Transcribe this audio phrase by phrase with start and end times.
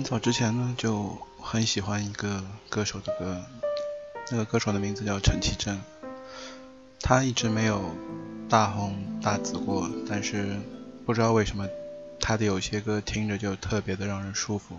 [0.00, 3.44] 很早之前呢，就很喜欢一个歌手的歌，
[4.30, 5.78] 那个歌手的名字叫陈绮贞。
[7.02, 7.94] 他一直没有
[8.48, 10.56] 大红大紫过，但是
[11.04, 11.68] 不知道为什么
[12.18, 14.78] 他的有些歌听着就特别的让人舒服。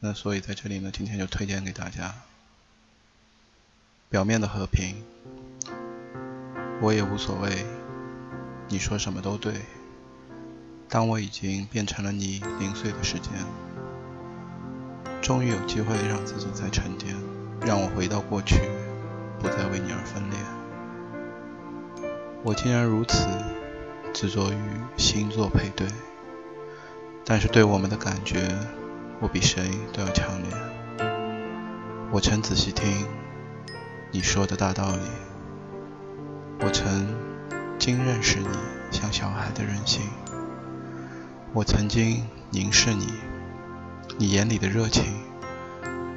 [0.00, 2.14] 那所以在这里呢，今天就推荐给大家。
[4.08, 5.04] 表面的和平，
[6.80, 7.66] 我也无所谓。
[8.68, 9.52] 你说什么都对。
[10.88, 13.30] 当我已经变成了你零碎的时间。
[15.24, 17.16] 终于有机会让自己再沉淀，
[17.64, 18.60] 让我回到过去，
[19.40, 20.38] 不再为你而分裂。
[22.42, 23.26] 我竟然如此
[24.12, 24.58] 执着于
[24.98, 25.88] 星座配对，
[27.24, 28.54] 但是对我们的感觉，
[29.18, 30.50] 我比谁都要强烈。
[32.12, 33.06] 我曾仔细听
[34.10, 35.08] 你说的大道理，
[36.60, 37.08] 我曾
[37.78, 38.48] 经认识你
[38.90, 40.02] 像小孩的任性，
[41.54, 43.08] 我曾经凝视你。
[44.18, 45.04] 你眼里的热情，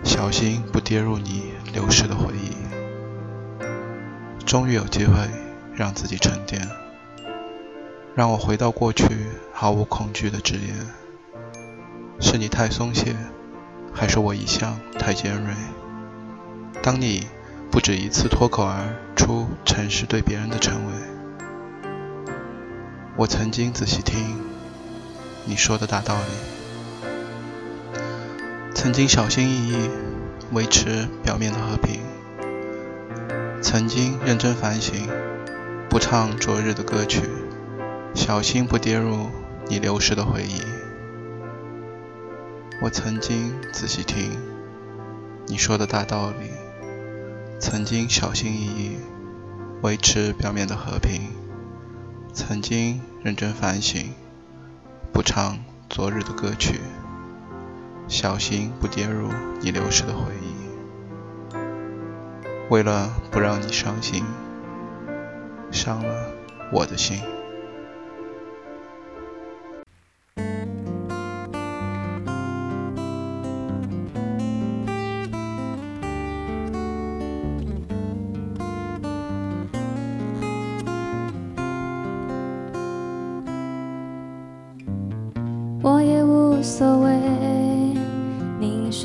[0.03, 2.51] 小心不跌入你流逝的回忆。
[4.45, 5.13] 终于有机会
[5.73, 6.67] 让自己沉淀，
[8.15, 9.05] 让我回到过去，
[9.51, 10.87] 毫无恐惧的直言：
[12.19, 13.15] 是你太松懈，
[13.93, 15.53] 还是我一向太尖锐？
[16.81, 17.27] 当你
[17.71, 20.93] 不止一次脱口而出诚实对别人的称谓，
[23.17, 24.39] 我曾经仔细听
[25.45, 26.56] 你说的大道理。
[28.77, 29.89] 曾经小心翼翼
[30.51, 31.99] 维持表面的和平，
[33.59, 35.09] 曾经认真反省，
[35.89, 37.23] 不唱昨日的歌曲，
[38.13, 39.31] 小心不跌入
[39.67, 40.61] 你流失的回忆。
[42.79, 44.29] 我曾经仔细听
[45.47, 46.51] 你说的大道理，
[47.59, 48.97] 曾经小心翼翼
[49.81, 51.31] 维持表面的和平，
[52.31, 54.13] 曾经认真反省，
[55.11, 55.57] 不唱
[55.89, 56.79] 昨日的歌曲。
[58.07, 59.29] 小心不跌入
[59.61, 60.55] 你流逝的回忆。
[62.69, 64.23] 为了不让你伤心，
[65.71, 66.15] 伤了
[66.71, 67.21] 我的心。
[85.83, 87.76] 我也无所谓。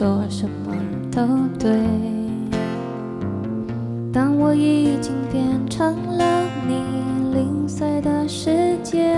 [0.03, 0.75] 说什么
[1.13, 1.23] 都
[1.61, 1.71] 对。
[4.13, 6.75] 当我已经变成了你
[7.33, 9.17] 零碎的世界，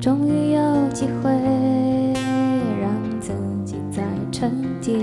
[0.00, 1.30] 终于有机会
[2.80, 2.90] 让
[3.20, 3.32] 自
[3.64, 4.50] 己再沉
[4.80, 4.98] 淀，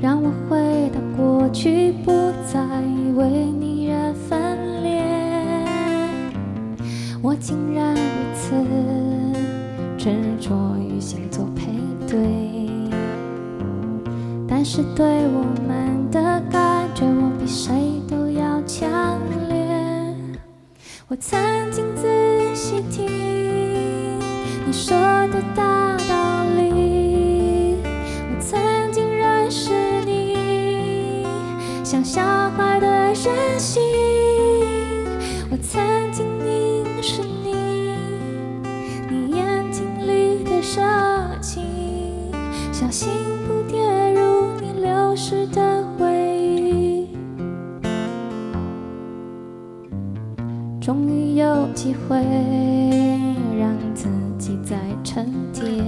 [0.00, 2.10] 让我回到过去，不
[2.50, 2.58] 再
[3.14, 5.04] 为你而分裂。
[7.20, 8.00] 我竟然如
[8.34, 9.57] 此。
[9.98, 11.72] 执着于星座配
[12.06, 12.16] 对，
[14.48, 18.88] 但是对我们的感觉，我比谁都要强
[19.48, 20.14] 烈。
[21.08, 21.38] 我曾
[21.72, 22.06] 经仔
[22.54, 23.06] 细听
[24.64, 28.56] 你说的大道理，我曾
[28.92, 29.72] 经认识
[30.06, 31.26] 你
[31.82, 33.82] 像小孩的任性，
[42.80, 43.08] 小心
[43.44, 46.06] 不跌入你流逝的回
[46.38, 47.08] 忆。
[50.80, 52.16] 终于有机会
[53.58, 54.06] 让自
[54.38, 55.84] 己再沉淀，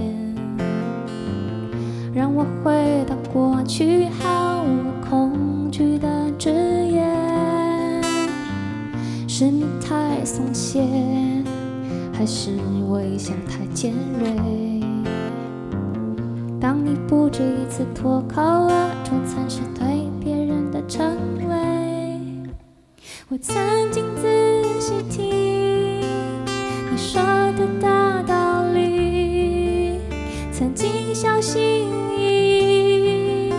[2.13, 8.03] 让我回到过去，毫无恐惧的直言。
[9.29, 10.83] 是你太松懈，
[12.11, 12.51] 还是
[12.85, 14.70] 我一向太尖锐？
[17.11, 21.53] 不止一次脱口而出曾是对别人的称谓，
[23.27, 23.53] 我曾
[23.91, 27.21] 经仔细听你说
[27.57, 29.99] 的大道理，
[30.53, 33.53] 曾经小心翼翼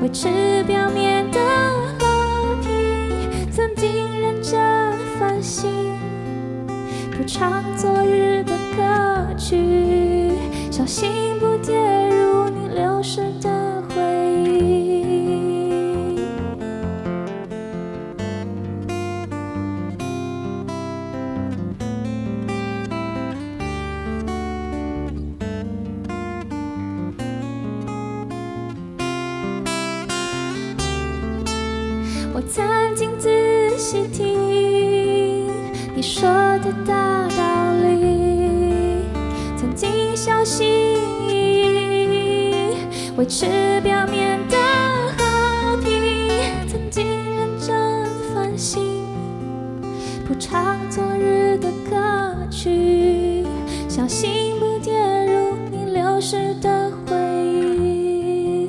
[0.00, 1.38] 维持表面的
[1.98, 3.92] 和平，曾经
[4.22, 4.58] 认真
[5.18, 5.70] 反省，
[7.10, 10.32] 不唱昨日的歌曲，
[10.70, 11.76] 小心不跌
[12.08, 12.15] 入。
[13.08, 13.48] 时的
[13.88, 14.02] 回
[14.42, 16.18] 忆，
[32.34, 33.30] 我曾经仔
[33.78, 35.46] 细听
[35.94, 36.28] 你说
[36.58, 39.04] 的大道理，
[39.56, 40.44] 曾经小。
[40.44, 41.45] 心翼翼，
[43.16, 43.46] 维持
[43.80, 44.56] 表面的
[45.16, 46.28] 好听，
[46.68, 48.04] 曾经认真
[48.34, 49.06] 反省，
[50.28, 51.96] 不唱昨日的歌
[52.50, 53.46] 曲，
[53.88, 54.92] 小心不跌
[55.24, 58.68] 入你流失的回忆。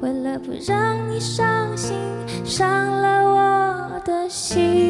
[0.00, 1.96] 为了不让你伤心，
[2.44, 4.89] 伤了我的心。